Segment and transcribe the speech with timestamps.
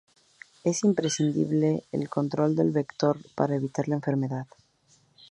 [0.63, 4.47] Es imprescindible el control del vector para evitar la enfermedad.